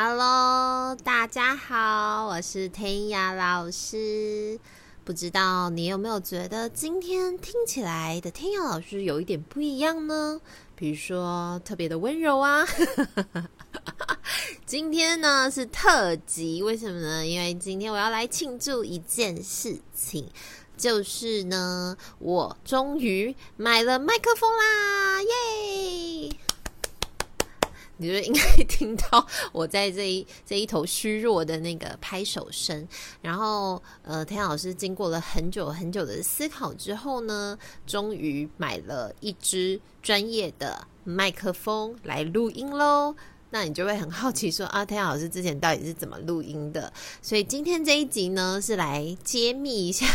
[0.00, 4.60] Hello，大家好，我是天雅老师。
[5.04, 10.40] 不知道你有没有觉得今天听起来的天雅老师有一点不一样呢？
[10.76, 12.64] 比如说特别的温柔啊。
[14.64, 17.26] 今天呢是特辑，为什么呢？
[17.26, 20.28] 因为今天我要来庆祝一件事情，
[20.76, 26.30] 就是呢，我终于买了麦克风啦，耶！
[27.98, 32.88] 你就应该 听到我在这一这一头虚弱的那个拍手声，
[33.20, 43.14] 然后呃，田老师经过了很久很久的思考之后呢，终于买了一支专业的麦克风来录音喽。
[43.50, 46.92] 那你就会很好奇说啊，天老师之前到底是怎么录音的？
[47.22, 50.06] 所以今天这一集呢，是来揭秘一下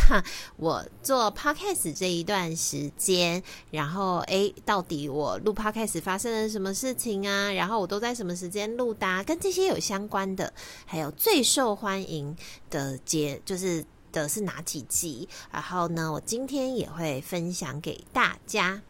[0.55, 7.51] 我做 podcast 这一段时间，然后诶，到底我录 podcast 发生了什么事情啊？
[7.51, 9.23] 然后我都在什么时间录的？
[9.23, 10.53] 跟这些有相关的，
[10.85, 12.35] 还有最受欢迎
[12.69, 15.27] 的节，就是的是哪几集？
[15.51, 18.81] 然后呢，我今天也会分享给大家。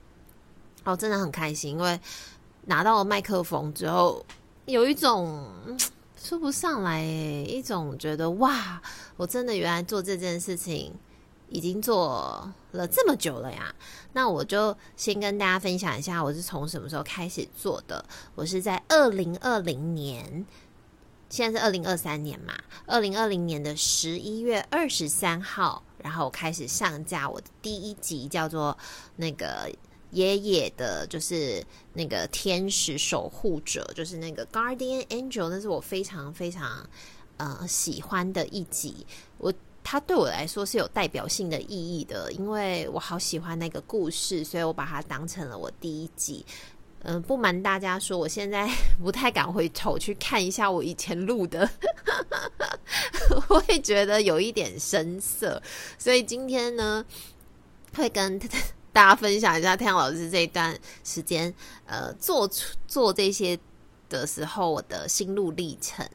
[0.84, 1.98] 哦，真的很开心，因为。
[2.66, 4.26] 拿到了麦克风之后，
[4.66, 5.50] 有一种
[6.16, 8.82] 说不上来，一种觉得哇，
[9.18, 10.94] 我真的原来做这件事情
[11.50, 13.76] 已经做了这么久了呀。
[14.14, 18.06] 那我就先跟大家分享一下，我是从什么时候开始做的。
[18.36, 20.46] 我是在二零二零年，
[21.30, 22.54] 现在是二零二三年嘛，
[22.86, 28.78] 二零二零年的十一月二十三号，然后我开始上架我的第一集，叫做
[29.18, 29.70] 那个。
[30.14, 36.88] 爷爷的，就是那个天使守护者，就是那个 Guardian Angel，那是我非常非常
[37.38, 39.06] 呃喜欢的一集。
[39.38, 39.54] 我
[39.84, 46.46] 它对我来说是有代表性的意义的，因为我好喜欢那个故事，所以我把它当成了我第一集。
[47.06, 48.70] 嗯、不瞒大家说，我现在
[49.04, 51.70] 不太敢回头去看一下我以前录的，
[53.50, 55.62] 我会觉得有一点生涩。
[55.98, 57.06] 所以今天呢，
[57.96, 58.40] 会跟。
[58.94, 61.54] 大家分享一下，太阳老师这一段时间，
[61.86, 63.60] 呃，做出做这些
[64.08, 66.08] 的时候，我的心路历程。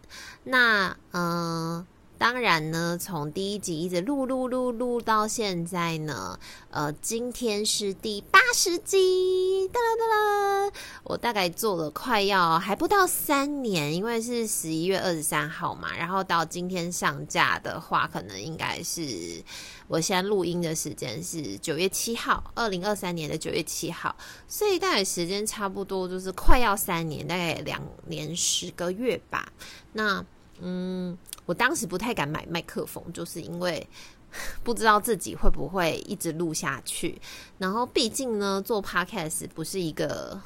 [0.44, 1.84] 那，嗯、
[2.18, 6.38] 当然呢，从第一集一直录录录录到现在呢，
[6.70, 10.72] 呃，今天是第八十集，哒啦哒啦，
[11.04, 19.40] 我大概做了快要还不到三年，因为是十一月二十三号嘛，然后到今天上架的话，可能应该是
[19.86, 24.16] 我现在录音的时间是九月七号，二零二三年的九月七号，
[24.48, 29.52] 所以大概时间差不多就是快要三年，大概两年十个月吧。
[29.92, 30.24] 那，
[30.60, 31.16] 嗯。
[31.48, 33.88] 我当时不太敢买麦克风，就是因为
[34.62, 37.18] 不知道自己会不会一直录下去。
[37.56, 40.38] 然后，毕竟呢，做 podcast 不是一个，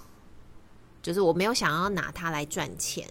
[1.03, 3.05] 就是我没有想要拿它来赚钱。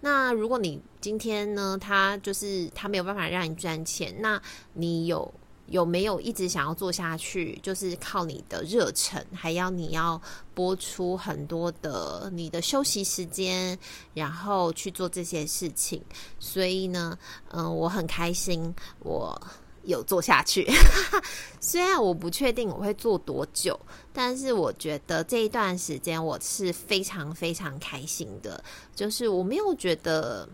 [0.00, 4.40] 那如果你今天呢，它就是它没有办法让你赚钱，那
[4.72, 5.34] 你有。
[5.66, 7.58] 有没有一直想要做下去？
[7.62, 10.20] 就是靠你的热忱，还要你要
[10.54, 13.78] 播出很多的你的休息时间，
[14.12, 16.02] 然后去做这些事情。
[16.38, 17.18] 所以呢，
[17.50, 19.40] 嗯、我很开心，我
[19.84, 20.70] 有做下去。
[21.60, 23.78] 虽然我不确定我会做多久，
[24.12, 28.62] 但是我觉得这一段时间我是非常非常开心的。
[28.94, 30.48] 就是我没有觉得。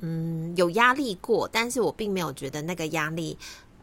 [0.00, 3.38] 嗯，有压力过，但是我并没有觉得那个压力，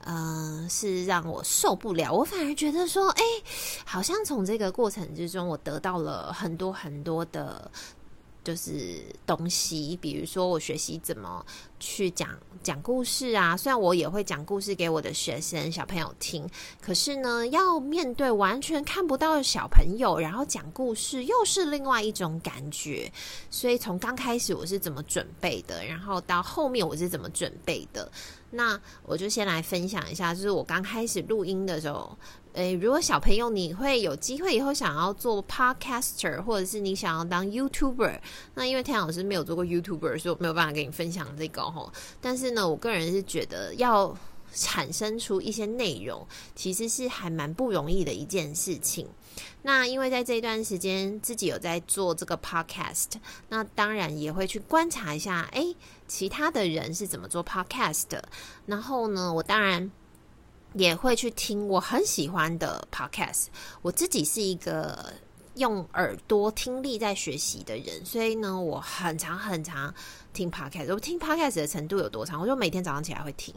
[0.06, 2.12] 嗯，是让我受不了。
[2.12, 3.24] 我反而觉得说，哎，
[3.86, 7.70] 好像从这个过程之中，我得到了很多很多的。
[8.48, 11.46] 就是东西，比如说我学习怎么
[11.82, 12.30] 去讲
[12.64, 13.58] 讲故事啊。
[13.58, 16.50] 虽然我也会讲故事给我的学生小朋友听，
[16.82, 23.12] 可是呢，要面对完全看不到的小朋友，然后讲故事又是另外一种感觉。
[23.52, 28.10] 所以从刚开始我是怎么准备的，然后到后面我是怎么准备的。
[28.50, 32.18] 那我就先来分享一下，就是我刚开始录音的时候。
[32.58, 38.20] 诶，如果小朋友你会有机会以后想要做 podcaster，或者是你想要当 YouTuber，
[38.56, 41.94] 那因为天老师没有做过 YouTuber，所以我没有办法跟你分享这个吼。
[42.20, 44.18] 但是呢，我个人是觉得要
[44.52, 46.26] 产生出一些内容，
[46.56, 49.08] 其实是还蛮不容易的一件事情。
[49.62, 53.12] 那因为在这一段时间自己有在做这个 podcast，
[53.50, 55.76] 那当然也会去观察一下，诶，
[56.08, 58.28] 其他的人是怎么做 podcast 的。
[58.66, 59.92] 然后呢，我当然。
[60.78, 63.48] 也会去听我很喜欢的 podcast。
[63.82, 65.12] 我自己是一个
[65.56, 69.92] 用耳朵听力在学习的人，所以呢，我很常很常
[70.34, 70.94] 听 podcast。
[70.94, 72.40] 我听 podcast 的程度有多长？
[72.40, 73.52] 我就每天早上起来会听，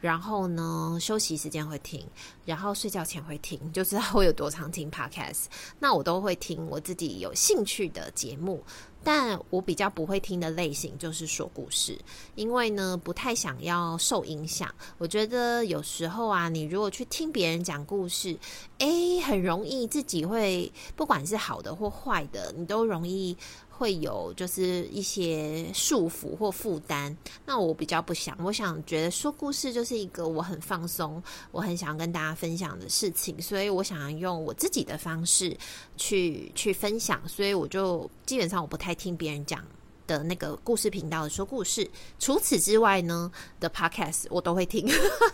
[0.00, 2.04] 然后呢，休息时间会听，
[2.44, 5.44] 然后睡觉前会听，就知道我有多常听 podcast。
[5.78, 8.64] 那我都会听我自己有兴趣的节目。
[9.08, 11.96] 但我比较不会听的类型就是说故事，
[12.34, 14.68] 因为呢不太想要受影响。
[14.98, 18.36] 我觉得有时候啊，你如果去听别人讲故事，
[18.78, 23.36] 诶，很容易自己会不管是好的或坏的，你都容易。
[23.78, 27.14] 会有就是一些束缚或负担，
[27.44, 28.36] 那我比较不想。
[28.42, 35.56] 我想觉得说故事就是一个我很放松，我很想跟大家分享的事情，所以我想要用我自己的方式
[35.96, 37.20] 去去分享。
[37.28, 39.62] 所以我就基本上我不太听别人讲
[40.06, 41.88] 的那个故事频道的说故事。
[42.18, 43.30] 除此之外呢
[43.60, 44.88] 的 podcast 我都会听，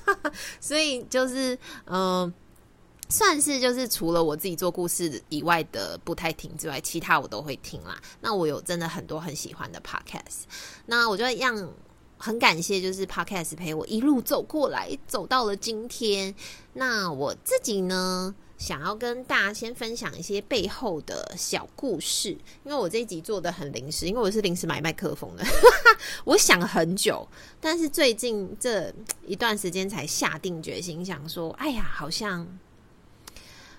[0.60, 1.56] 所以就是
[1.86, 2.32] 嗯。
[3.12, 8.00] 算是就是除了我自己做故事以外的不太听之外，其他我都会听啦。
[8.22, 10.44] 那我有真的很多很喜欢的 podcast，
[10.86, 11.70] 那我就让
[12.16, 16.34] 很感谢，就是 podcast 陪我一路走过来，走到了今天。
[16.72, 22.30] 那我自己呢，想要跟大家先分享一些背后的小故事，
[22.64, 25.44] 因为我这一集做的很临时，因为我是临时买麦克风的，
[26.24, 27.28] 我想很久，
[27.60, 28.90] 但是最近这
[29.26, 32.48] 一段时间才下定决心，想说，哎呀，好像。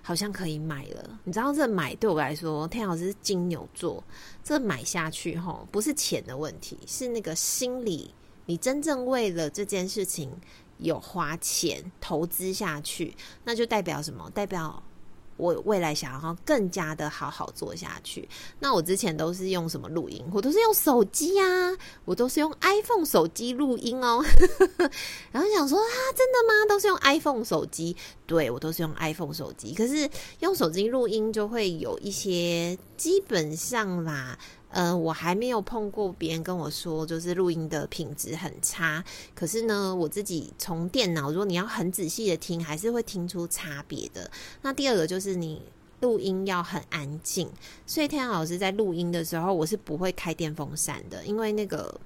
[0.04, 4.04] 好像可以买了，你知道这买对我来说，天老师是金牛座，
[4.44, 8.14] 这买下去吼，不是钱的问题，是那个心理，
[8.46, 10.30] 你真正为了这件事情
[10.78, 13.16] 有花钱投资下去，
[13.46, 14.30] 那就代表什么？
[14.32, 14.84] 代表。
[15.38, 18.28] 我未来想要更加的好好做下去。
[18.60, 20.24] 那我之前都是用什么录音？
[20.34, 21.44] 我都是用手机呀，
[22.06, 24.24] 我都是用 iPhone 手机录音哦。
[25.32, 26.54] 然后想说啊，真的吗？
[26.70, 27.96] 都是用 iPhone 手机？
[28.26, 29.74] 对，我都是用 iPhone 手机。
[29.74, 30.10] 可是
[30.40, 34.38] 用手机录音就会有一些，基本上啦。
[34.74, 39.02] 呃，我还没有碰过别人跟我说，就是录音的品质很差。
[39.34, 44.30] 可是呢，我自己从电脑，如果你要很仔细的听，还是会听出差别的。
[44.64, 45.62] 那第二个就是你
[46.02, 47.50] 录音要很安静，
[47.86, 52.02] 所以天阳老师在录音的时候，我是不会开电风扇的，因为那个。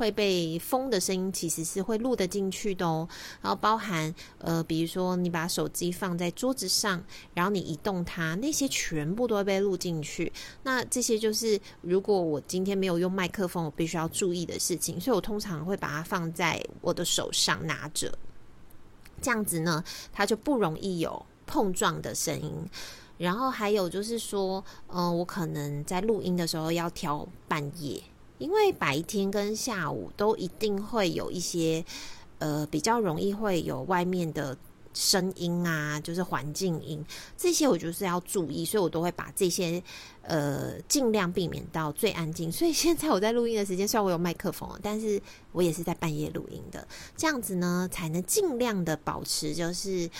[0.00, 3.06] 会被风的声音其实是会录得进去的哦，
[3.42, 7.04] 然后包含呃，比如说你把手机放在桌子上，
[7.34, 10.32] 然后你移动它，那些全部都会被录进去。
[10.62, 18.10] 那这些就是如果我今天没有用麦克风，我必须要注意的事情，所以我通常会把它放在我的手上拿着，
[19.20, 22.66] 这样子呢，它就不容易有碰撞的声音。
[23.18, 28.02] 然后还有就是说，嗯、我可能在录音的时候要挑半夜。
[28.40, 31.84] 因为白天跟下午都一定会有一些，
[32.38, 34.56] 呃，比较容易会有外面的
[34.94, 37.04] 声音啊，就是环境音，
[37.36, 39.80] 这些我就是要注意，所以我都会把这些
[40.22, 42.50] 呃尽量避免到最安静。
[42.50, 45.20] 所以现在我在录音的时间，虽然我有麦克风，但是
[45.52, 50.10] 我也是在半夜录音的，这样子呢才能尽量的保持就是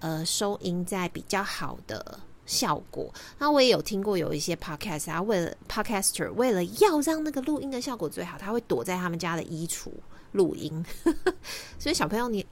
[0.00, 2.20] 呃收音在比较好的。
[2.50, 9.88] 效果，那我也有听过有一些 podcast 啊，为了 podcaster 为了要让那个录音的效果最好，他会躲在他们家的衣橱
[10.32, 10.84] 录音。
[11.78, 12.44] 所以小朋友，你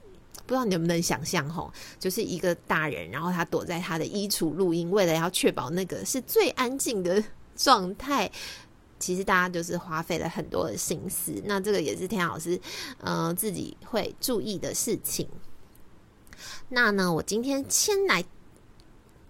[0.45, 1.69] 不知道你能不能想象吼，
[1.99, 7.21] 就是一个大人，然后他躲在他的衣橱录音，为了要确保那个是最安静的
[7.57, 8.31] 状态。
[8.99, 12.57] 其实大家就是花费了很多的心思，那这个也是天老师
[12.99, 15.27] 呃自己会注意的事情。
[16.69, 18.23] 那呢，我今天先来。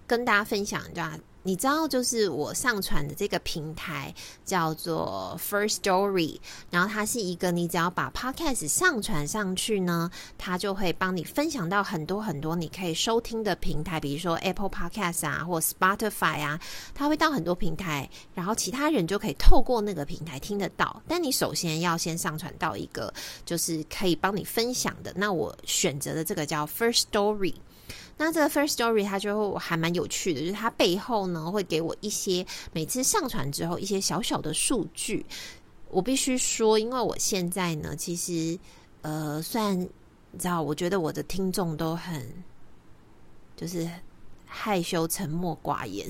[0.10, 4.12] 跟大家分享一下，你知道，就是我上传的这个平台
[4.44, 6.40] 叫做 First Story，
[6.72, 16.60] 然后它是一个你只要把 Podcast 上传上去呢，它就会帮你分享到很多很多你可以收听的平台，比如说 Apple Podcast 啊，或 Spotify 啊，
[16.96, 21.04] 它会到很多平台，然后其他人就可以透过那个平台听得到。
[21.08, 23.14] 但你首先要先上传到一个
[23.46, 27.54] 就是可以帮你分享的，那我选择的这个叫 First Story。
[28.20, 35.26] 那这个 first story 它就还蛮有趣的，就是它背后呢会给我一些每次上传之后一些小小的数据。
[35.90, 38.60] 我必须说，因为我现在呢，其实
[39.02, 42.22] 呃，算你知道，我觉得我的听众都很
[43.56, 43.90] 就是
[44.46, 46.06] 害羞、沉默寡言，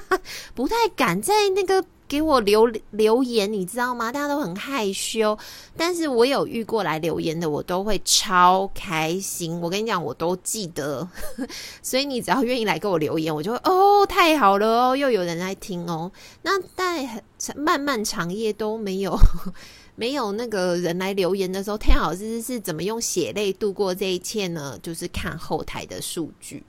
[0.54, 1.82] 不太敢在那个。
[2.06, 4.12] 给我留留言，你知道吗？
[4.12, 5.36] 大家都很害羞，
[5.76, 9.58] 但是我有遇过来留言的，我都会超开心。
[9.60, 11.08] 我跟你讲，我都记得，
[11.82, 16.12] 所以你只要愿意来给我留言，我就会哦，太好了哦，又有人来听哦。
[16.42, 17.24] 那在
[17.56, 19.18] 漫漫长夜都没有
[19.96, 24.78] 没有那个人来留言的时候，天老师是怎么用血泪度过这一切呢？
[24.82, 26.62] 就是看后台的数据。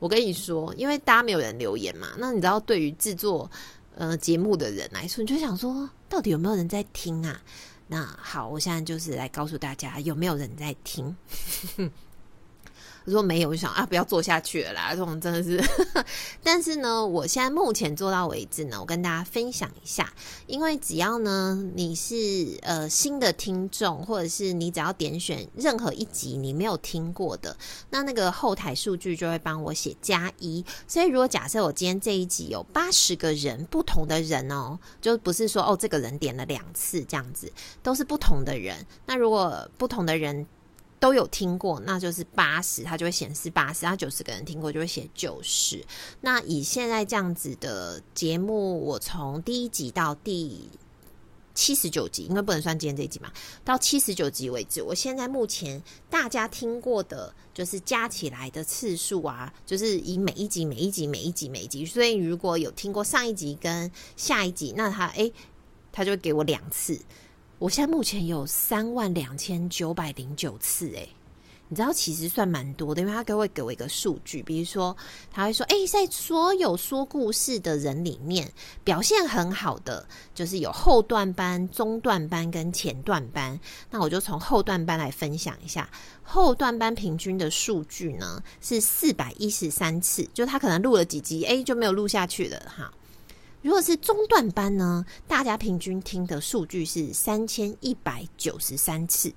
[0.00, 3.48] 我跟你说，因为大家没有人留言嘛，那你知道对于制作。
[3.96, 7.40] 呃，节目的人来说，你就想说，到底有没有人在听啊？
[7.86, 11.14] 那好，我现在就是来告诉大家，有没有人在听？
[13.04, 14.90] 我说没有，我想啊，不要做下去了啦。
[14.90, 15.62] 这种真的是，
[16.42, 20.10] 但是呢，我现在目前做到为止呢，我跟大家分享一下，
[20.46, 27.54] 因为只要呢你是呃新的听众，或者是你只要点选任何一集你没有听过的，
[27.90, 30.64] 那那个后台数据就会帮我写加一。
[30.88, 38.86] 所以如果假设我今天这一集有八十个人，不同的人哦，就不是说哦这个人点了两次这样子，都是不同的人。
[39.04, 40.46] 那如果不同的人。
[41.04, 45.84] 都有听过，那就是八十，它就会显示八十；它九十个人听过，就会写九十。
[46.22, 50.66] 那以现在这样子的节目，我从第一集到第
[51.52, 53.30] 七十九集，因为不能算今天这一集嘛，
[53.62, 61.84] 到七十九集为止，我现在目前大家听过的，就是加起来的次数啊，就是以每一集、每一集、每一集、每一集。
[61.84, 65.30] 所以如果有听过上一集跟下一集，那他诶，
[65.92, 66.98] 他就给我两次。
[67.60, 71.08] 我现在目前有三万两千九百零九次，诶，
[71.68, 74.94] 你知道其实算蛮多的，因为他都会给我一个数据，比如说
[75.30, 83.58] 他会说，诶，在所有说故事的人里面，表现很好的就是有后段班、中段班跟前段班。
[83.88, 85.88] 那我就从后段班来分享一下，
[86.22, 92.92] 后段班平均的数据呢是四百一十三次，就他可能录了几集，诶，就没有录下去了哈。
[93.64, 99.32] 如果是中段班呢，大家平均听的数据是三千一百九十三次，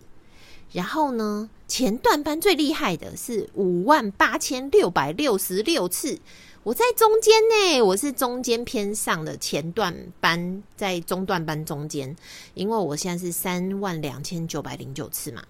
[0.74, 6.20] 然后呢，前段班最厉害的是五万八千六百六十六次。
[6.64, 12.14] 我在中间呢，我是中间偏上的前段班，在中段班中间，
[12.54, 15.42] 因为我现在是三万两千九百零九次嘛。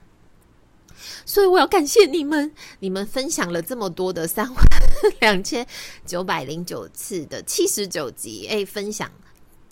[1.25, 4.65] 所以我要感谢你们，你们分享了这么多的三万
[5.19, 5.65] 两千
[6.05, 9.11] 九百零九次的七十九集，哎，分享。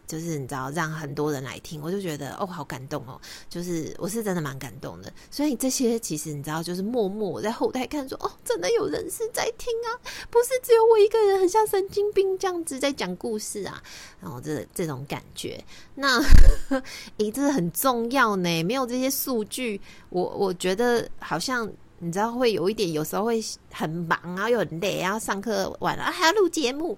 [0.08, 3.20] 就是你知道，让很多人来听，我就觉得哦，好感动哦。
[3.50, 5.12] 就是我是真的蛮感动的。
[5.32, 9.90] 所以这些其实你知道，就是默默我在后台看说，哦，真的有人是在听啊，
[10.30, 13.82] 不是只有我一个人，很像神经病这样子在讲故事啊。
[14.22, 15.64] 然后这这种感觉，
[15.96, 16.22] 那
[17.18, 18.64] 诶，这很重要呢。
[18.64, 26.98] 没有这些数据，我我觉得好像你知道会有一点，有时候会很忙啊，又很累啊，上课完了还要录节目，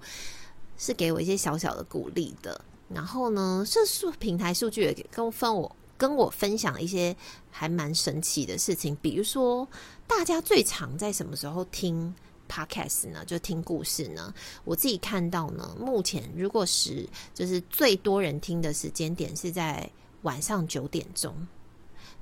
[0.76, 2.60] 是给我一些小小的鼓励的。
[2.88, 7.14] 然后呢，社数平台数据也跟分我跟我分享一些
[7.50, 9.68] 还蛮神奇的事情，比如说
[10.06, 12.14] 大家最常在什么时候听
[12.48, 13.22] podcast 呢？
[13.26, 14.32] 就听故事呢？
[14.64, 19.90] 我自己看到呢，目前如果是就是最多人听的时间点是在
[20.22, 21.34] 晚上九点钟，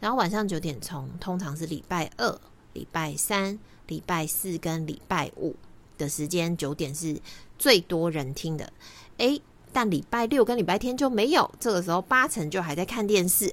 [0.00, 2.40] 然后晚上九点钟通常是礼拜二、
[2.72, 3.56] 礼拜三、
[3.86, 5.54] 礼拜四跟礼拜五
[5.96, 7.20] 的时间，九点是
[7.56, 8.72] 最多人听的。
[9.18, 9.40] 诶。
[9.72, 13.50] 但礼拜六跟礼拜天就没有，这个时候八成就还在看电视，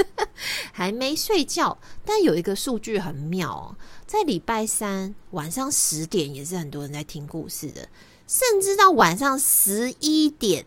[0.72, 1.76] 还没睡觉。
[2.04, 3.76] 但有一个数据很妙哦，
[4.06, 7.88] 在礼拜三晚上十点也是很多人在听故事的，
[8.26, 10.64] 甚至到晚上十一点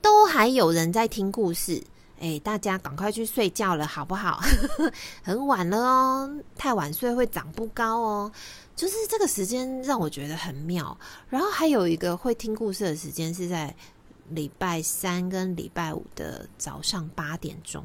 [0.00, 1.82] 都还有人在听故事。
[2.20, 4.40] 哎，大家赶快去睡觉了，好不好？
[5.24, 8.32] 很晚了哦，太晚睡会长不高哦。
[8.76, 10.96] 就是这个时间让我觉得很妙。
[11.28, 13.74] 然后还有一个会听故事的时间是在
[14.28, 17.84] 礼拜三跟礼拜五的早上八点钟。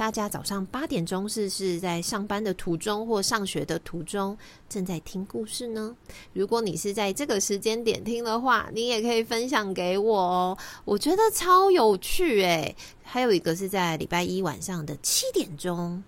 [0.00, 4.34] 大家早上八点钟是是在上班的途中或上学的途中
[4.66, 5.94] 正在听故事呢？
[6.32, 12.74] 如果你是在这个时间点听的话，你也可以分享给我哦，我觉得超有趣诶。
[13.02, 16.02] 还有一个是在礼拜一晚上的七点钟，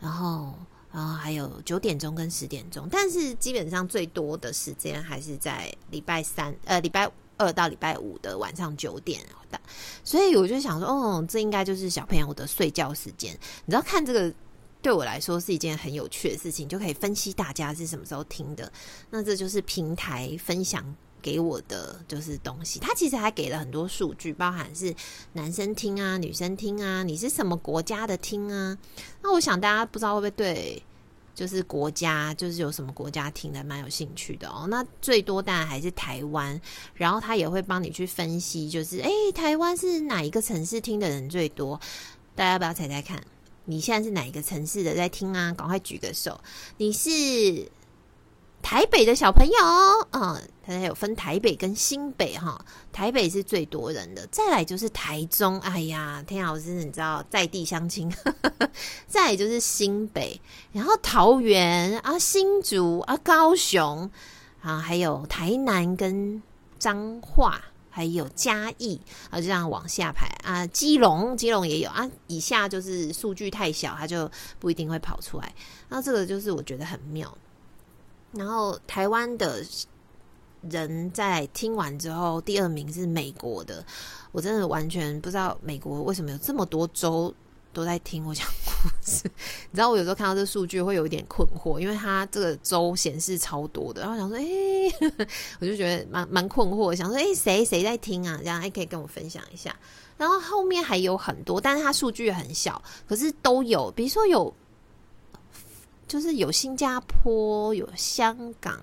[0.00, 0.52] 然后
[0.92, 9.20] 然后还有九点钟跟十点钟，但是基本上最多的时间还是在礼拜三呃礼拜二到礼拜五的晚上九点。
[10.04, 13.32] 所以我就想说，哦，这应该就是小朋友的睡觉时间。
[13.64, 14.32] 你知道，看这个
[14.80, 18.70] 对我来说是一件很有趣的事情，就可以分析大家是什么时候听的。
[19.10, 20.84] 那这就是平台分享
[21.20, 22.78] 给我的就是东西。
[22.78, 24.94] 它其实还给了很多数据，包含是
[25.32, 28.78] 男生听啊、女生听啊、你是什么国家的听啊。
[29.22, 30.82] 那我想大家不知道会不会对。
[31.34, 34.66] 就是国家，就是有什么国家听的蛮有兴趣的哦。
[34.68, 36.60] 那最多当然还是台湾，
[36.94, 41.80] 然后他也会帮你去分析，就是诶，台湾是哪一个城市听的人最多？
[42.34, 43.22] 大家要不要猜猜看？
[43.64, 45.52] 你现在是哪一个城市的在听啊？
[45.52, 46.40] 赶快举个手！
[46.76, 47.70] 你是？
[48.62, 49.52] 台北的小朋友，
[50.12, 58.12] 嗯，它有分台北跟新北哈，台北是最多人的，再来就是台中，哎呀，天老师，你知道在地相亲，
[59.08, 60.40] 再来就是新北，
[60.72, 64.08] 然后桃园啊、新竹啊、高雄
[64.62, 66.40] 啊，还有台南跟
[66.78, 69.00] 彰化，还有嘉义
[69.30, 75.52] 啊，就这样往下排啊，基隆，基隆也有啊，以下就是数据太小，它就不一定会跑出来。
[75.88, 77.36] 那这个就是我觉得很妙。
[78.32, 79.64] 然后台湾的
[80.70, 83.84] 人在听完之后，第二名是美国的。
[84.32, 87.34] 我真的完全不知道美国为什么有这么多州
[87.72, 89.22] 都在听我讲故事。
[89.24, 95.26] 你知道我有时候看到这数据会有一点困惑，因为它这个州显示超多的，然后想说，哎、欸，
[95.60, 98.36] 我就觉得蛮蛮困惑，想说，哎、谁谁在听啊？
[98.38, 99.74] 这样还可以跟我分享一下。
[100.16, 104.54] 然后后面还有很多，但是它数据很小，可是都有，比如说有，
[106.10, 108.80] 就是有新加坡，有香港，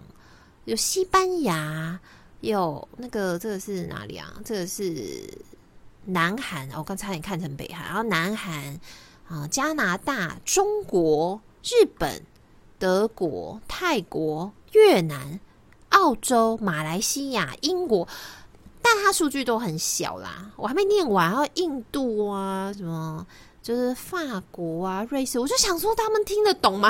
[0.63, 2.00] 有西班牙。
[2.39, 4.31] 有那个，这个是哪里啊？
[4.46, 5.27] 这个是
[6.05, 7.84] 南韩，我刚差点看成北韩。
[7.86, 8.79] 然后南韩
[9.27, 12.22] 啊，加拿大、中国、日本、
[12.79, 15.39] 德国、泰国、越南、
[15.89, 18.07] 澳洲、马来西亚、英国，
[18.84, 20.51] 但它数据都很小啦。
[20.57, 23.25] 我还没念完，然后印度啊，什么
[23.67, 26.89] 就是法国啊、瑞士，我就想说他们听得懂吗？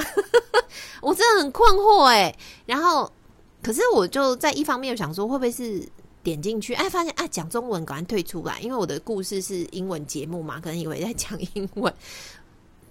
[1.01, 2.37] 我真的很困惑哎。
[2.65, 3.11] 然后。
[3.59, 5.83] 可是我就在一方面想说，会不会是
[6.23, 11.91] 点进去，哎，发现哎讲中文，赶快退出来，因为我的故事是英文节目嘛，可能以为在讲英文，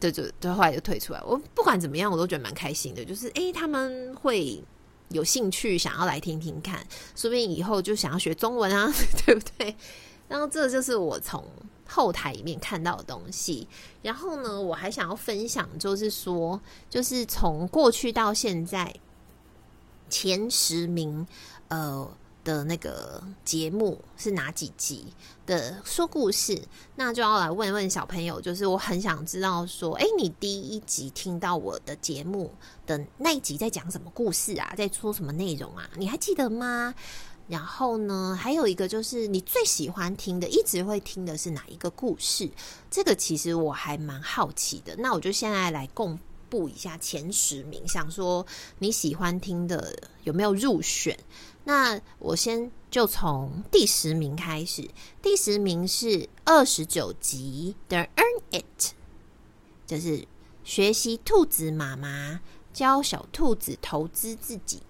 [0.01, 1.23] 对就，就，后来就退出来。
[1.25, 4.63] 我不管怎么样，我都觉得蛮开心的，就是哎，他们会
[5.11, 8.93] 有兴趣想要来听听看，说不定以后就想要学中文啊，
[9.25, 9.75] 对不对？
[10.29, 11.43] 然后这就是我从
[11.87, 13.69] 后台里面看到的东西。
[14.03, 18.95] 然后呢，我还想要分享，就是说，就是从过去到现在。
[20.09, 21.27] 前十名，
[21.67, 22.09] 呃
[22.45, 25.05] 的那个节目是哪几集
[25.45, 26.63] 的说故事？
[26.95, 32.55] 那就要来问问小朋友，就是我很想知道说，哎，你第一集听到我的节目
[32.87, 34.73] 的那一集在讲什么故事啊？
[34.77, 35.91] 在说什么内容啊？
[35.97, 36.95] 你还记得吗？
[37.49, 42.51] 然后呢，还有一个就是你最喜欢听的，一直会听的是哪一个故事？
[42.91, 44.95] 这个其实我还蛮好奇的。
[44.97, 46.19] 那我就现在来共。
[46.49, 48.47] 布一下前十名，想说
[48.79, 51.19] 你喜欢听的有没有入选？
[51.65, 54.89] 那我先就从第十名开始。
[55.21, 58.81] 第十名是二十九集的《Earn It》，
[59.89, 60.25] 就是
[60.63, 62.41] 学习兔子妈妈
[62.73, 64.81] 教小兔子投资自己。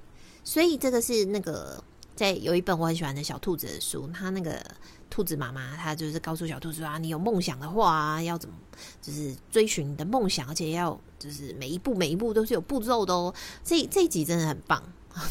[0.44, 1.82] 所以这个是那个
[2.16, 4.60] 在有一本我很喜欢的小兔子的书，它那个。
[5.08, 8.54] 兔子妈妈，她就是告诉小兔子啊，你有梦想的话啊，要怎么
[9.00, 13.32] 就是追寻你的梦想，而且要就是每一步每一步都是有步骤的哦。
[13.64, 14.82] 这这一集真的很棒，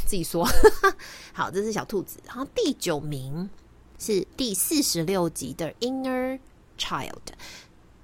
[0.08, 0.48] 自己说。
[1.34, 2.17] 好，这是小兔子。
[2.26, 3.48] 然后第九名
[4.00, 6.39] 是第四十六集的 Inner
[6.80, 7.12] Child，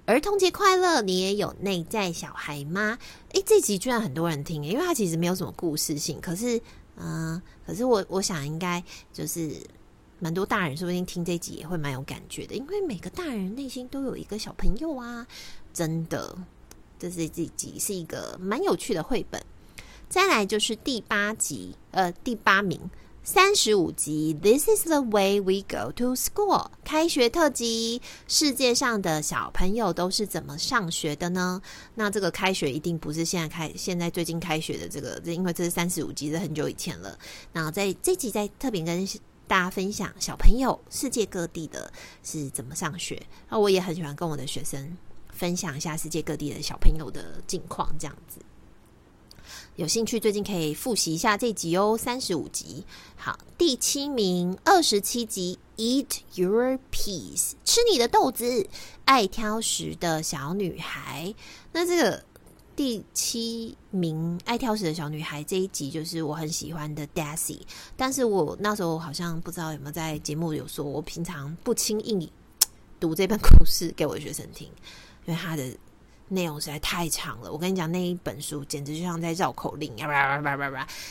[0.05, 2.99] 儿童节快乐，你也有内在小孩吗？
[3.29, 6.61] 诶，这集居然很多人听，因为它其实没有什么故事性，可是
[7.01, 9.61] 嗯、可是我我想应该就是。
[10.23, 15.25] 蛮多大人说不定听这集也会蛮有感觉的，因为每个大人内心都有一个小朋友啊，
[15.73, 16.37] 真的，
[16.99, 19.43] 这是这集是一个蛮有趣的绘本。
[20.07, 22.79] 再来就是第八集，呃，第八名，
[23.23, 31.61] 三十五集，This is the way we go to school，开学特辑，世界上的小朋友都是怎么上学的呢？
[31.95, 37.17] 那这个开学一定不是现在开，现在最近开学的这个，因为这是三十五集，是很久以前了。
[37.53, 39.07] 然后在这集再特别跟。
[39.47, 41.91] 大家分享小朋友世界各地的
[42.23, 44.97] 是怎么上学，那我也很喜欢跟我的学生
[45.29, 48.39] 分享一下世界各地的小朋友的近况，这样子。
[49.75, 52.85] 有兴趣最近可以复习一下这集哦，三十五集。
[53.15, 58.67] 好，第七名，二十七集，Eat Your Peas，吃你的豆子，
[59.05, 61.33] 爱挑食的小女孩。
[61.71, 62.23] 那这个。
[62.73, 67.59] 第七名爱挑食的小女孩这一集就是我很喜欢的 Daisy，
[67.95, 72.31] 但是我那时候好像不知道有没有在节目有说，我平常不轻易
[72.99, 74.67] 读这本故事给我的学生听，
[75.25, 75.69] 因为它的
[76.31, 77.51] 内容实在太长了。
[77.51, 79.93] 我跟你讲，那一本书简直就像在绕口令，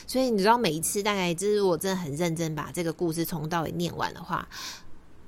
[0.06, 4.48] 所以你知道每一次大概就是我真的很认真把这个故事从头到尾念完的话，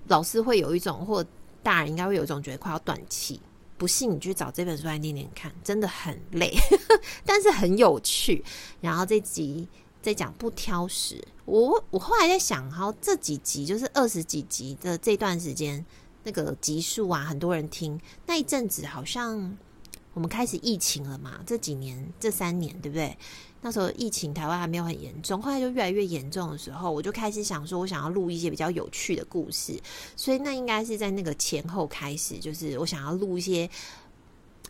[0.08, 1.24] 老师会有一种或
[1.62, 3.40] 大人应该会有一种觉得快要断气。
[3.78, 6.54] 不信你去找这本书来念念看，真的很累，
[7.26, 8.44] 但是很有趣。
[8.80, 9.68] 然后这集
[10.00, 15.84] 在讲不挑食，我我后来在想，哈这几集就是二十几集的这段时间，
[16.22, 19.58] 那个集数啊，很多人听那一阵子，好像
[20.14, 23.16] 我们开始疫情了嘛，这几年这三年对不对？
[23.64, 29.80] 那时候疫情台湾还没有很严重，后来就越来越严重的时候，我就开始想说，我想要录一些比较有趣的故事，
[30.16, 33.70] 所以那应该是在那个前后开始，就是我想要录一些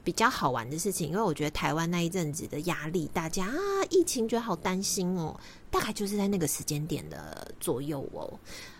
[0.05, 3.57] 比较好玩的事情，因为我觉得台湾那一阵子的压力，大家啊
[3.89, 5.35] 疫情觉得好担心哦，
[5.71, 8.39] 大概就是在那个时间点的左右哦。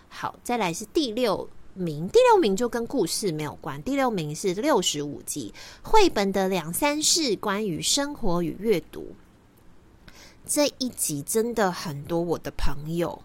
[0.09, 9.15] 好，再来是第六名，第六名就跟故事没有关，第六名是六十五集绘本的两三事，关于生活与阅读。
[10.45, 13.21] 这一集真的很多我的朋友，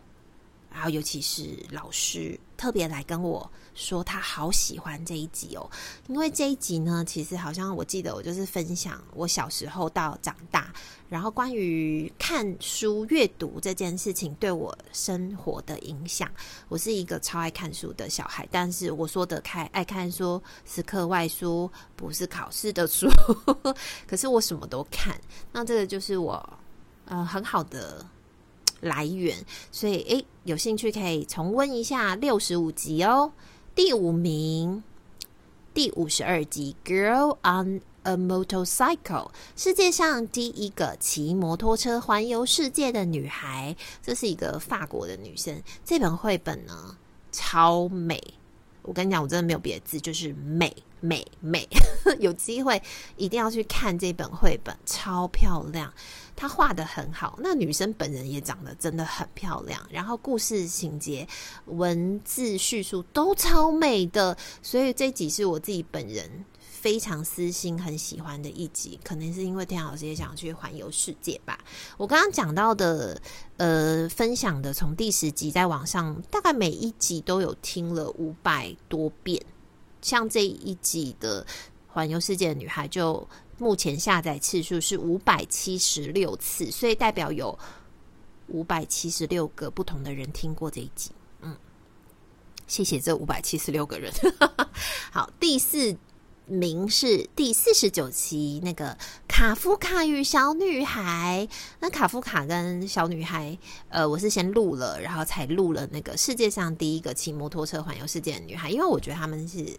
[0.72, 5.70] 然后尤其是老师，特别来跟我说他好喜欢这一集哦，
[6.08, 10.70] 因为这一集呢，其实好像我记得我就是分享我小时候到长大，
[11.08, 16.28] 然后关于看书阅读这件事情对我生活的影响。
[16.68, 23.08] 我是一个超爱看书的小孩，但是我说的开爱看书是课外书，不是考试的书，
[24.06, 25.18] 可是我什么都看，
[25.52, 26.58] 那这个就是我。
[27.10, 28.04] 呃，很好的
[28.80, 29.36] 来源，
[29.70, 33.32] 所以诶，有兴趣可以重温一下六十五集哦。
[33.74, 34.82] 第五名，
[35.74, 38.96] 第五十二集《Girl on a Motorcycle》，
[39.56, 45.62] 世界上第一个骑摩托车环游世界的女孩，这是一个法国的女生。
[45.84, 46.96] 这本绘本呢，
[47.30, 48.22] 超美。
[48.82, 51.68] 我跟你讲，我真的没有别的字，就是美美美。
[52.20, 52.82] 有机会
[53.16, 55.92] 一定要去看这本绘本，超漂亮。
[56.38, 61.27] 她画得很好，那女生本人也长得真的很漂亮，然后故事情节、
[61.66, 71.59] 文字叙述都超美的，所以这集是我自己本人非常私心很喜欢的一集，可能是因为天老师也想去环游世界吧。
[71.96, 73.20] 我刚刚讲到的，
[73.57, 79.44] 呃，分享的从第十集在网上，大概每一集都有听了五百多遍，
[80.01, 81.44] 像这一集的
[81.88, 83.29] 环游世界的女孩就。
[83.58, 87.58] 目前下载次数是五百七十六次，所以代表有
[88.46, 91.10] 五百七十六个不同的人听过这一集。
[91.42, 91.56] 嗯，
[92.68, 94.12] 谢谢这五百七十六个人。
[95.10, 95.96] 好，第四
[96.46, 101.48] 名是第四十九期那个卡夫卡与小女孩。
[101.80, 109.76] 那卡夫卡跟小女孩，呃，我是先录了，然后才录了那个世界上第一个骑摩托车环游世界的女孩，因为我觉得他们是。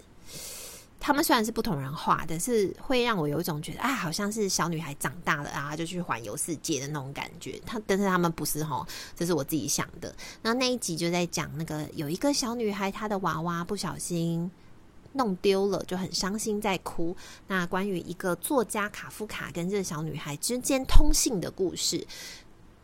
[1.00, 7.60] 他们虽然是不同人画，但是会让我有一种觉得，啊，好像是小女孩长大了啊，就去环游世界的那种感觉。
[7.66, 8.86] 他，但是他们不是哈，
[9.16, 10.14] 这是我自己想的。
[10.42, 14.52] 那那一集就在讲那个有一个小女孩，她的娃娃不小心
[15.14, 17.16] 弄丢了，就很伤心在哭。
[17.48, 22.06] 那关于一个作家卡夫卡跟这个小女孩之间通信的故事，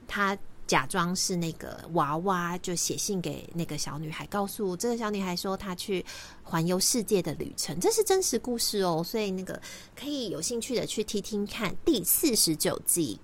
[0.08, 0.38] 他。
[0.68, 6.04] 假装是那个娃娃，就写信给那个小女孩，告诉这个小女孩说她去
[6.44, 9.04] 环游世界的旅程，这是真实故事哦。
[9.04, 9.62] 所以那个
[9.96, 13.20] 可以有兴趣的去听听看第四十九集。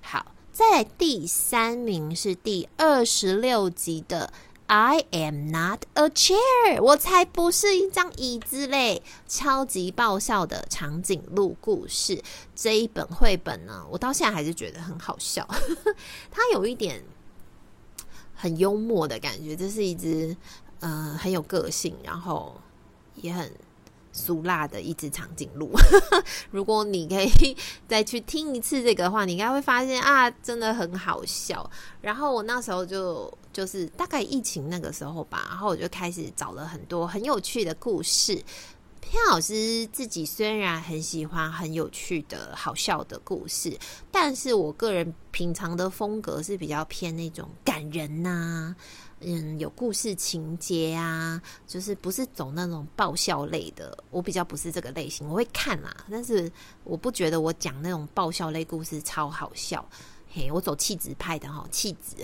[0.00, 4.32] 好，再来第三名是第二十六集的。
[4.68, 9.00] I am not a chair，我才不是一张椅子嘞！
[9.28, 12.22] 超级爆笑的长颈鹿故事
[12.54, 15.46] 这一本绘本呢，我到现在还是觉得很好笑。
[16.32, 17.04] 它有一点
[18.34, 20.36] 很幽默的感觉，这是一只
[20.80, 22.60] 呃很有个性，然后
[23.14, 23.52] 也很。
[24.16, 25.70] 苏辣的一只长颈鹿，
[26.50, 31.70] 如果你可以 再去听一次这个的话，你应该会发现啊，真的很好笑。
[32.00, 38.42] 然后我那时候就就是大概疫情那个时候吧，然后我就开始找了很多很有趣的故事。
[39.08, 43.78] 天老师自己虽然很喜欢很有趣的好笑的故事，
[44.10, 48.74] 但是我个人平常的风格是比较偏那种感人呐、
[49.20, 56.52] 嗯，有故事情节啊，就是不是走那种爆笑类的，我比较不是这个类型，我会看啦，但是
[56.84, 59.88] 我不觉得我讲那种爆笑类故事超好笑，
[60.30, 62.16] 嘿，我走气质派的哈，气质。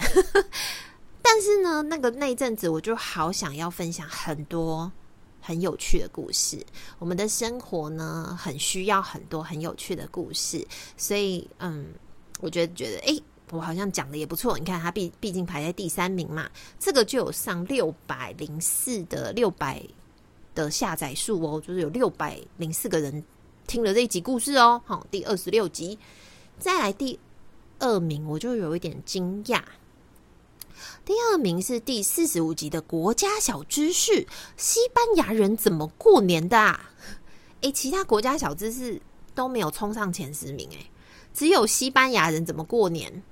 [1.22, 4.92] 但是呢，那个那阵子我就好想要分享很多
[5.40, 6.62] 很有趣的故事，
[6.98, 10.62] 我们的生活呢，很需要很多很有趣的故事，
[10.98, 11.86] 所以嗯，
[12.40, 13.22] 我觉得觉得诶。
[13.52, 19.82] 我好像讲的也不错，你看他毕毕竟排在第三名嘛，这个就有上六百零四的六百
[20.54, 23.22] 的下载数哦，就是有六百零四个人
[23.66, 24.80] 听了这一集故事哦。
[24.86, 25.98] 好，第二十六集，
[26.58, 27.18] 再来第
[27.78, 29.62] 二名，我就有一点惊讶。
[31.04, 36.90] 第二名是第四十五集的国家小知识：西班牙人怎么过年的啊？
[37.60, 38.98] 诶，其他国家小知识
[39.34, 40.86] 都没有冲上前十名，诶，
[41.34, 43.22] 只有西班牙人怎么过年。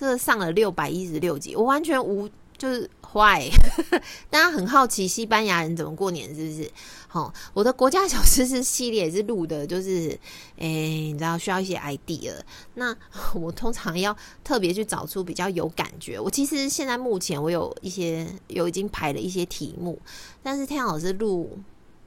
[0.00, 3.46] 这上了六百一十六集，我完全无就是坏，
[4.30, 6.70] 大家很好奇西班牙人怎么过年，是不是？
[7.06, 10.18] 好，我的国家小知识系列也是录的，就是
[10.56, 12.32] 诶，你知道需要一些 idea。
[12.74, 12.96] 那
[13.34, 16.18] 我通常要特别去找出比较有感觉。
[16.18, 20.00] 我其实现在目前我有一些有已经排了一些题目，
[20.42, 21.58] 但是天老师录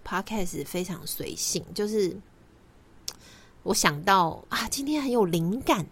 [0.03, 2.17] podcast 非常随性，就是
[3.61, 5.85] 我想到啊，今天很有灵感。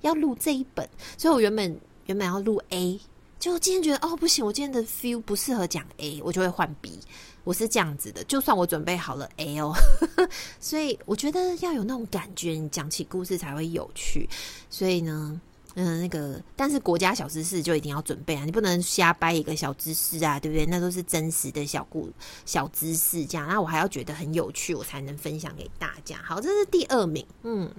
[0.00, 3.00] 要录这一本，所以我原本原本要录 A，
[3.38, 6.98] 就今天觉得哦不行，我今天的 feel 不适合讲 A，我就会换 B。
[7.44, 9.72] 我是这样子的，就算我准备好了 A 哦，
[10.60, 14.28] 所以我觉得要有那种感觉，你讲起故事才会有趣。
[14.68, 15.40] 所以呢，
[15.74, 20.66] 嗯，那个，但是国家小知识就一定要准备啊，你不能瞎掰一个小知识啊，对不对？
[20.66, 22.10] 那都是真实的小故
[22.44, 26.18] 小知识，这样，那我还要觉得很有趣，我才能分享给大家。
[26.22, 27.72] 好，这是第二名，嗯，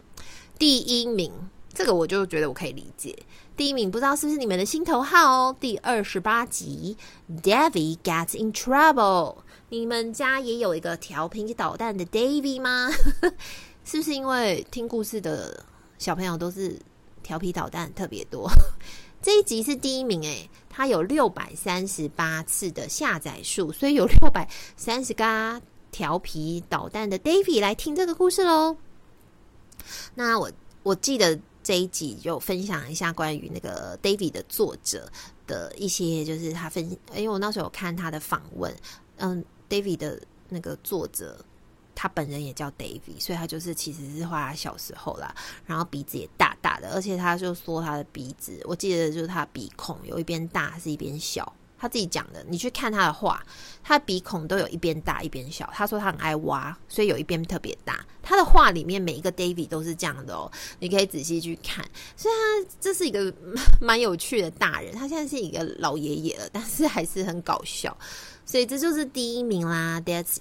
[0.58, 1.32] 第一名，
[1.74, 3.18] 这个我就觉得我可以理解。
[3.56, 5.56] 第一名不知道是不是你们的心头好哦？
[5.60, 6.98] 第二十八集
[7.42, 9.38] ，Davy gets in trouble。
[9.70, 12.90] 你们家也有一个调皮捣蛋的 Davy 吗？
[13.86, 15.66] 是不是因为听故事的
[15.98, 16.80] 小朋友都是？
[17.22, 18.50] 调皮捣蛋特别多，
[19.22, 28.78] 这一集是第一名诶，它有六百三十八次的下载数，所以有六百三十个调皮捣蛋的 Davy 来听这个故事喽。
[30.16, 30.52] 那我
[30.82, 35.08] 我记得这一集就分享一下关于那个 David 的作者
[35.46, 38.76] 的一些，就是他分，因为我那时候有看他的访问，
[39.18, 41.46] 嗯，David 的那个作者。
[41.94, 52.46] 他本人也叫 David，所以他就是其实是画他小时候啦，然后鼻子也大大的，而且他就说他的鼻子，我记得就是他鼻孔有一边大是一边小，他自己讲的。
[52.50, 53.42] 你去看他的画，
[53.84, 55.70] 他鼻孔都有一边大一边小。
[55.74, 58.06] 他说他很爱挖，所以有一边特别大。
[58.22, 61.84] 他的画里面每一个 David 都是这样的哦，你可以仔细去看。
[62.16, 63.34] 所以他这是一个
[63.82, 67.98] 蛮有趣的大人，他现在是一个老爷爷了，但是还是很搞笑。
[68.46, 70.38] 所以这就是第一名啦，That's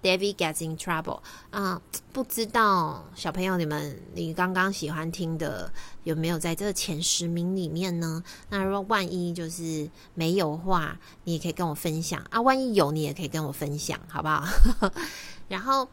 [0.00, 1.82] David gets in trouble 啊！
[2.12, 5.72] 不知道小朋友你们，你刚刚喜欢听的
[6.04, 8.22] 有没有在这前十名里面呢？
[8.48, 12.40] 那如果万一就是没有话，你也可以跟我分享啊。
[12.40, 14.46] 万一有，你也可以跟我分享，好不好？
[15.48, 15.88] 然后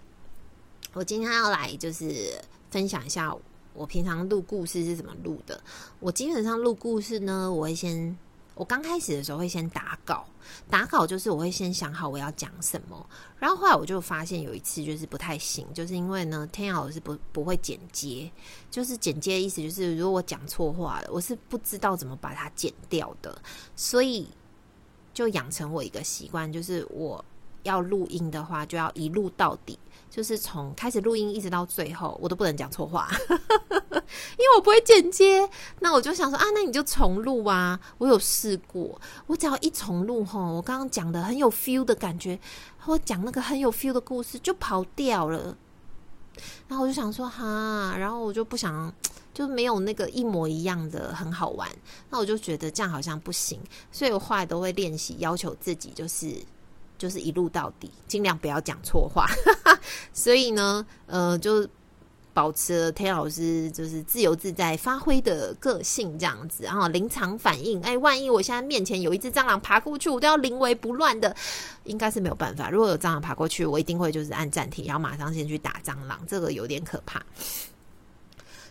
[0.94, 2.40] 我今天要来就是
[2.70, 3.36] 分享一下
[3.74, 5.60] 我平常录故事是怎么录的。
[6.00, 8.16] 我基本上录故事呢，我会先。
[8.56, 10.26] 我刚开始的时候会先打稿，
[10.70, 18.32] 打稿就是我会先想好我要讲什么，然后后来我就发现有一次就是不太行，就是因为呢，天老师不不会剪接，
[18.72, 23.38] 就是剪接的意思就是如果我讲错话了，我是不知道怎么把它剪掉的，
[23.76, 24.28] 所以
[25.14, 27.24] 就养成我一个习惯，就是我
[27.64, 29.78] 要录音的话就要一录到底。
[30.10, 35.50] 就是从开始录音一直到最后，我都不能讲错话，因为我不会剪接。
[35.80, 37.78] 那我就想说啊，那你就重录啊。
[37.98, 42.40] 我有试过，我只要一重录吼，我刚刚讲的很有 feel 的感觉，
[42.86, 45.58] 我讲那个很有 feel 的故事就跑掉了。
[46.68, 48.94] 然后我就想说哈，然后我就不想，
[49.34, 51.70] 就没有那个一模一样的很好玩。
[52.10, 53.60] 那我就觉得这样好像不行，
[53.92, 56.34] 所以我后来都会练习，要求自己就是。
[56.98, 59.28] 就是一路到底，尽量不要讲错话。
[60.14, 61.68] 所以呢，呃，就
[62.34, 67.82] 保持了 Tayla 老师就是自由自在发挥的个性这样子，然后临场反应。
[67.82, 71.34] 哎，万一我现在面前有一只蟑螂爬过去，我都要临危不乱的，
[71.86, 72.70] 应该是没有办法。
[72.70, 77.24] 如果有蟑螂爬过去，我一定会就是按暂停，然后马上先去打蟑螂，这个有点可怕。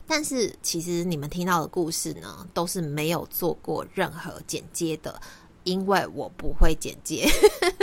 [0.07, 5.19] 但是其实你们听到的故事呢，都是没有做过任何剪接的。
[5.65, 7.29] 因为我不会剪接，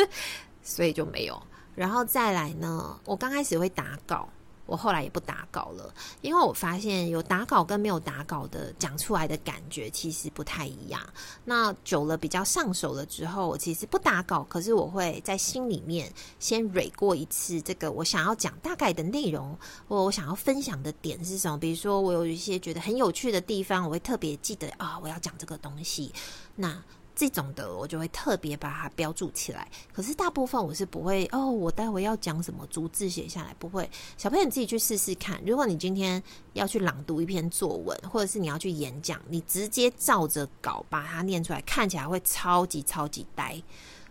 [0.64, 1.42] 所以就没有。
[1.76, 4.28] 然后再来呢，我刚开始会打稿，
[4.66, 11.02] 我后来也不打稿了，因为我发现有打稿跟没有打稿的讲出来的感觉其实不太一样。
[11.46, 21.58] 那久了比较上手了之后，我其实不打稿，可是我会在心里面先蕊过一次这个我想要讲大概的内容，或我想要分享的点是什么。
[21.58, 26.14] 比如说我有一些觉得很有趣的地方，我会特别记得啊，我要讲这个东西。
[26.56, 26.84] 那
[27.22, 31.52] 这种的我就会特别把它标注起来，可是大部分我是不会哦。
[31.52, 33.88] 我待会要讲什么，逐字写下来不会。
[34.18, 35.40] 小朋友你自己去试试看。
[35.46, 43.62] 如果你今天要去朗读一篇作文，或者是你要去演讲，你直接照着稿把它念出来，看起来会超级超级呆，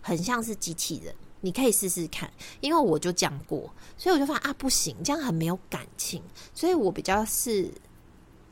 [0.01, 1.13] 很像是机器人。
[1.41, 6.23] 你可以试试看，因为我就讲过，所以我就发现啊，不行，这样很没有感情。
[6.53, 7.69] 所以我比较是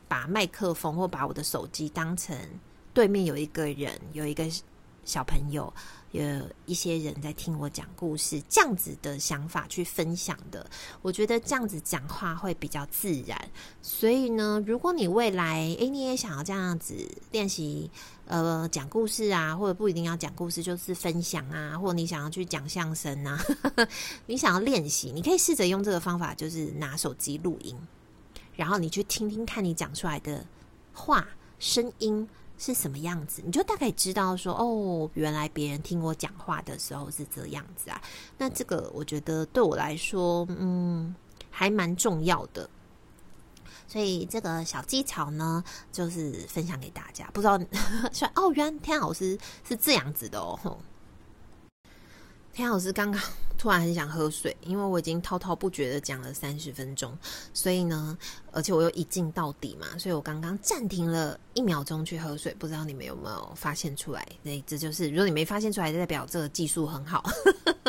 [0.09, 2.37] 把麦克风或把我的手机当成。
[2.93, 4.45] 对面有一个人，有一个
[5.05, 5.73] 小朋友，
[6.11, 6.21] 有
[6.65, 10.69] 一些人在听我讲故事，这样子的想法去分享的，
[11.01, 13.49] 我觉得这样子讲话会比较自然。
[13.81, 16.93] 所以呢，如果你未来诶，你也想要这样子
[17.31, 17.89] 练习，
[18.25, 23.39] 呃，讲故事啊，或者不一定要讲故事，就是分享啊，或者你想要去讲相声啊，
[24.27, 27.75] 你想要练习，你可以试着用这个方法，就是拿手机录音，
[28.55, 30.45] 然后你去听听看你讲出来的
[30.93, 32.27] 话声音。
[32.59, 37.99] 是什么样子，你就大概知道说哦，原来别人听我讲话的时候是这样子啊。
[38.37, 41.15] 那这个我觉得对我来说，嗯，
[41.49, 42.69] 还蛮重要的。
[43.87, 47.27] 所以这个小技巧呢，就是分享给大家。
[47.33, 47.57] 不知道
[48.13, 49.35] 说哦，原来天老师
[49.67, 50.77] 是这样子的哦。
[52.53, 53.21] 天老师刚刚
[53.57, 57.17] 突然很想喝水，因为我已经滔滔不绝的讲了三十分钟，
[57.53, 58.17] 所以呢，
[58.51, 64.25] 而且我又一镜到底嘛，所以我刚刚暂停了一秒钟去喝水，不知道你们有没有发现出来？
[64.43, 67.29] 那这就是如果你没发现出来，代表这个技术很好。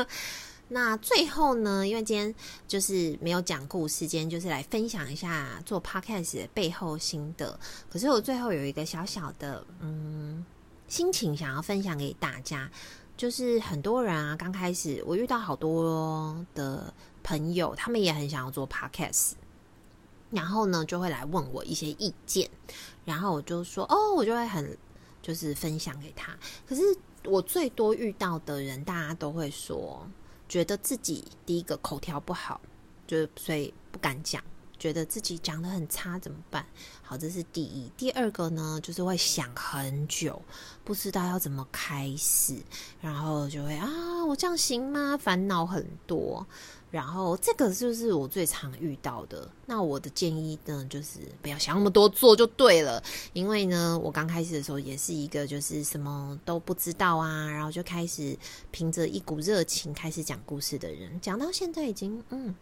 [0.73, 2.33] 那最后呢，因为今天
[2.69, 7.59] 就是没有讲故事，今天就是来分享一下做 podcast 的背后心得。
[7.89, 10.45] 可是我最后有一个小小的嗯
[10.87, 12.71] 心情想要分享给大家，
[13.21, 16.91] 就是很多人啊，刚开始我遇到好多的
[17.23, 19.33] 朋友，他们也很想要做 podcast，
[20.31, 22.49] 然后呢就会来问我一些意见，
[23.05, 24.75] 然后我就说哦，我就会很
[25.21, 26.35] 就是分享给他。
[26.67, 26.81] 可是
[27.27, 30.09] 我最多遇到的人，大家都会说。
[30.49, 32.59] 觉得自己第一个口条不好，
[33.07, 34.43] 就所以不敢讲，
[34.81, 36.65] 觉得自己讲得很差怎么办？
[37.03, 37.89] 好，这是第一。
[37.99, 40.41] 第二个呢，就是会想很久，
[40.83, 42.57] 不知道要怎么开始，
[43.03, 45.17] 然后就会啊，我这样行吗？
[45.17, 46.45] 烦恼很多。
[46.91, 49.49] 然后这个就是我最常遇到的。
[49.67, 53.01] 那我的建议呢，就是不要想那么多，做就对了。
[53.33, 58.37] 因为呢，我刚开始的时候也是一个就是什么都不知道啊，然后就开始
[58.73, 62.55] 凭着一股热情开始讲故事的人，讲到现在已经嗯。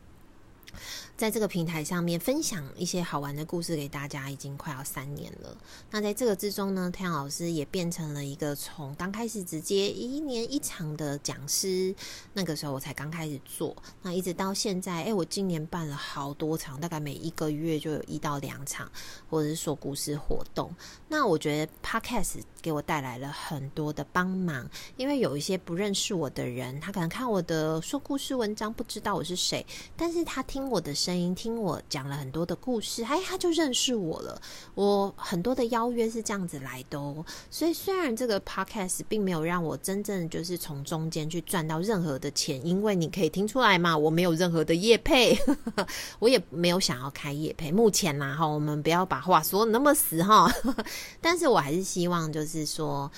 [1.16, 5.57] 在这个平台上面分享一些好玩的故事给大家，已经快要三年了。
[5.90, 11.94] 那在这个之中呢，太阳老师也变成了一个从刚开始直接一年一场的讲师，
[12.35, 18.90] 那个时候我才刚开始做，那一直到现在，哎，我今年办了好多场，大概每一个月就有一到两场，
[19.28, 20.74] 或者是说故事活动。
[21.09, 34.42] 那我觉得 Podcast 给我带来了很多的帮忙，因为有一些不认识我的人，他可能看我的说故事文章，不知道我是谁，但是他听听我的声音，听我讲了很多的故事，哎，他就认识我了。
[34.75, 37.25] 我很多的邀约是这样子来的哦。
[37.49, 45.38] 所以虽然这个 podcast 并没有让我真正就是从中间去赚到任何的钱，因为你可以听出来嘛，我没有任何的业配，
[46.18, 47.71] 我也没有想要开业配。
[47.71, 50.53] 目前呐，哈，我们不要把话说那么死哈。
[51.23, 53.09] 但是我还是希望就是说，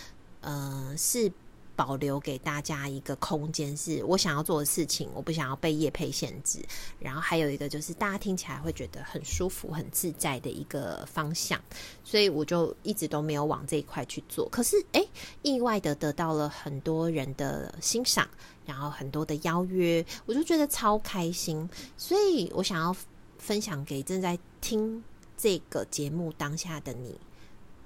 [0.43, 1.33] 呃，是。
[1.81, 6.63] 保留给大家一个空间，是我想要做的事情，我不想要被业配限制。
[6.99, 11.59] 然后还有一个就是大家听起来会觉得很舒服、很自在的一个方向，
[12.05, 14.47] 所以我就一直都没有往这一块去做。
[14.51, 15.09] 可是，诶，
[15.41, 18.29] 意外的得到了很多人的欣赏，
[18.67, 21.67] 然后很多的邀约，我就觉得超开心。
[21.97, 22.95] 所以我想要
[23.39, 25.03] 分享给正在听
[25.35, 27.19] 这个节目当下的你，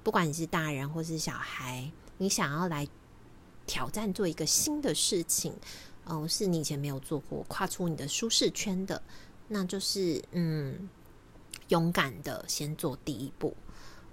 [0.03, 2.85] 不管你是大人或是小孩，你想要来。
[3.65, 5.53] 挑战做一个新的事情，
[6.05, 9.01] 嗯、呃，是你以前没有做过，跨出你的舒适圈的，
[9.47, 10.89] 那就是嗯，
[11.69, 13.55] 勇敢的先做第一步。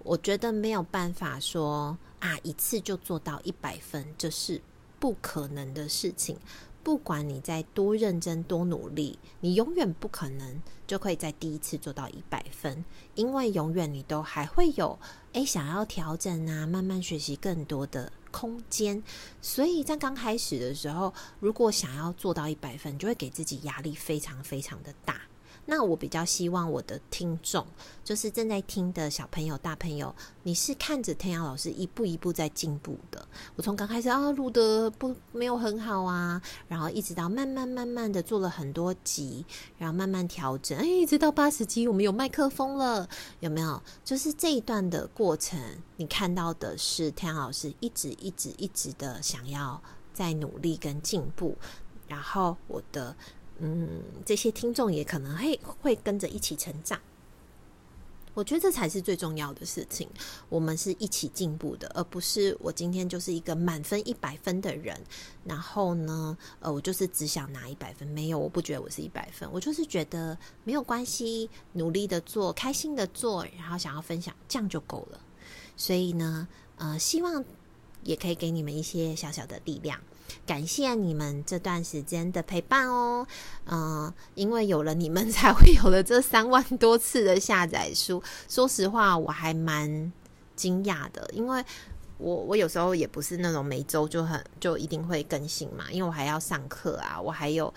[0.04, 4.60] 我觉得没有办法说啊，一次就做到一百分，这是
[4.98, 6.36] 不可能的事情。
[6.82, 12.84] 不管你再多认真、多努力，你永远不可能就可以在第一次做到一百分，
[13.14, 14.98] 因为永远你都还会有
[15.34, 19.01] 诶想要调整啊，慢慢学习更多的空间。
[19.40, 25.21] 所以在刚开始的时候，如果想要做到一百分，就会给自己压力非常非常的大。
[25.64, 27.64] 那我比较希望我的听众，
[28.03, 33.27] 就是正在听的小朋友、大朋友，你是看着天阳老师一步一步在进步的。
[33.55, 39.46] 我从刚开始啊录的不没有很好啊，然后一直到慢慢慢慢的做了很多集，
[39.79, 43.81] 然后慢慢调整，哎，一直到八十集我们有麦克风了，有没有？
[44.05, 45.61] 就是这一段的过程，
[45.96, 49.81] 你看到的是天阳老师一直一直一直的想要
[50.12, 51.57] 在努力跟进步，
[52.09, 53.14] 然后我的。
[53.64, 57.01] 嗯，这些听众也可能会会跟着一起成长。
[58.35, 60.09] 我觉得这才是最重要的事情。
[60.48, 64.98] 我们是一起进步的，而不是我今天就是一个满分一百分的人。
[65.44, 68.09] 然后呢，呃，我就是只想拿一百分。
[68.09, 69.48] 没有，我不觉得我是一百分。
[69.53, 75.20] 我就是觉得没有关系，努力的做，开心的做，然后想要分享，这样就够了。
[75.77, 76.48] 所以呢，
[76.79, 77.44] 呃，希望
[78.03, 80.01] 也可以给你们一些小小的力量。
[80.47, 83.27] 感谢你们这段时间的陪伴哦，
[83.66, 88.23] 嗯、因为有了你们，才会有了这三万多次的下载数。
[88.49, 90.12] 说实话，我还蛮
[90.57, 91.64] 惊讶的，因为
[92.18, 97.72] 我我有时候也不是那种每周就很就一定会更新嘛，因为我还要上课啊，我还有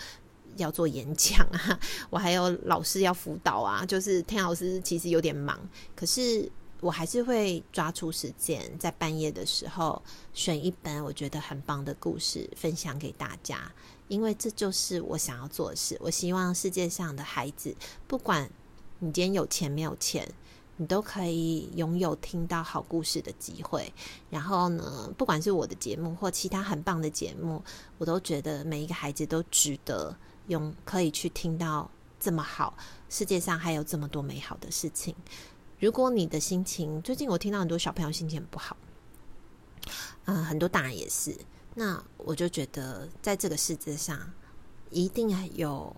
[0.57, 1.79] 要做演讲啊，
[2.09, 5.59] 我还有老师要辅导啊，就是弹老师其实有点忙，
[5.95, 6.51] 可是。
[6.81, 10.01] 我还是会抓出时间，在半夜的时候
[10.33, 13.71] 选一本我觉得很棒的故事分享给大家，
[14.07, 15.97] 因为这就是我想要做的事。
[15.99, 17.75] 我希望世界上的孩子，
[18.07, 18.49] 不管
[18.99, 20.31] 你今天有钱没有钱，
[20.77, 23.91] 你都可以拥有听到好故事的机会。
[24.29, 27.63] 然后呢，不管是我的节目或其他很棒的节目，
[27.97, 30.15] 我都觉得每一个孩子都值得
[30.47, 32.77] 用，可以去听到这么好，
[33.09, 35.15] 世界上还有这么多美好的事情。
[35.79, 38.77] 如果你的心情，最近我听到很多小朋友心情不好，
[40.25, 41.35] 嗯、呃，很多大人也是。
[41.75, 44.31] 那我就觉得，在这个世界上，
[44.89, 45.93] 一定有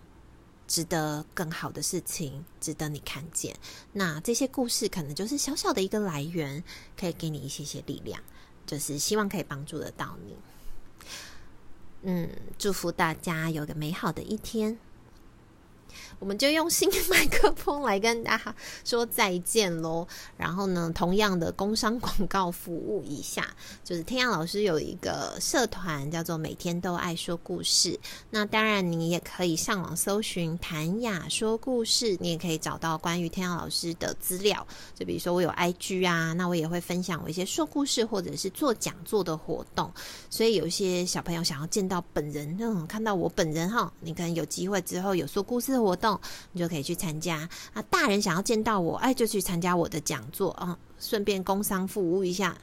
[0.68, 3.56] 值得更好的事情，值得你看见。
[3.94, 6.64] 那这些故事可能就是小小的一个来源，
[7.00, 8.20] 可以给你一些些力量，
[8.66, 10.36] 就是希望可以帮助得到你。
[12.02, 14.80] 嗯，祝福大家有个美好的一天。
[16.20, 20.08] 我们就用新麦克风来跟大家说再见喽。
[20.36, 23.48] 然后呢，同样的工商广告服务一下，
[23.84, 28.00] 就是天阳老师有一个社团叫做“每天都爱说故事”。
[28.30, 34.66] 那当然，你也可以上网搜寻“谭雅说故事”，你也可以找到关于天阳老师的资料。
[34.96, 39.92] 就比如说，我有 IG 啊，那我也会分享我一些说故事或者是做讲座的活动。
[40.30, 46.20] 所以，有一些小朋友想要见到本人，那种看到我本人哈，你可能有机会之后有说故事活动。
[46.52, 47.82] 你就可以去参加啊！
[47.84, 50.78] 大人想要见到我，哎，就去参加我的讲座啊！
[51.00, 52.58] 顺便工商服务一下。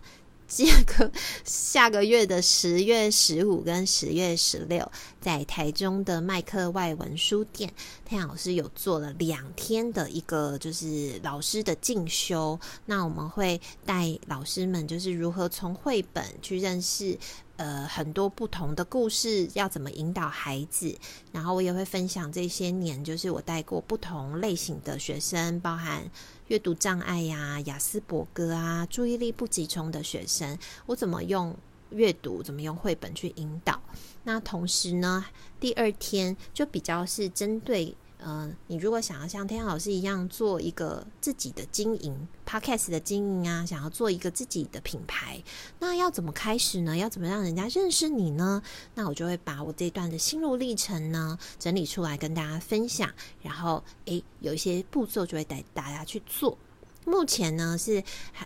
[0.57, 1.11] 这个
[1.43, 4.89] 下个月的十月十五跟十月十六，
[5.21, 7.69] 在台中的麦克外文书店，
[8.05, 12.57] 太阳老师有做了两天的一个就是老师的进修。
[12.87, 17.19] 那我们会带老师们，就是如何从绘本去认识。
[17.57, 20.93] 呃，很多不同的故事要怎么引导孩子，
[21.31, 26.03] 然后我也会分享这些年，就是我带过不同类型的学生，包含
[26.49, 31.57] 阅读障碍呀、雅思博格啊、注意力不集中的学生，我怎么用
[31.91, 33.81] 阅读，怎么用绘本去引导。
[34.25, 35.25] 那同时呢，
[35.59, 37.97] 第二天就比较是针对。
[38.27, 45.43] 嗯、你如果想要像天老师一样做一个自己的经营，Podcast 的经营啊，想要做一个自己的品牌，
[45.79, 46.97] 那要怎么开始呢？
[46.97, 48.63] 要怎么让人家认识你呢？
[48.95, 53.13] 那我就会把我这段的心路历程呢整理出来跟大家分享，
[53.43, 56.57] 然后诶，有一些步骤就会带大家去做。
[57.05, 58.03] 目前呢是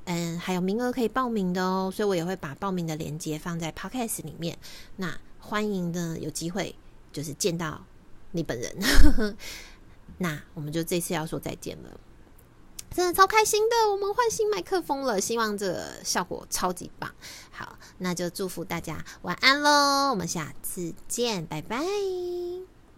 [0.06, 4.58] 嗯还有名额可以报名的哦，所以我也会把报名的链接放在 Podcast 里面。
[4.96, 6.74] 那欢迎呢有机会
[7.12, 7.84] 就是见到。
[8.32, 9.36] 你本人，
[10.18, 12.00] 那我们就这次要说再见了，
[12.94, 17.14] 真的超开心的，我们换新麦克风了，希望这效果超级棒。
[17.50, 22.77] 好，那就祝福大家晚安喽，我们下次见，拜拜。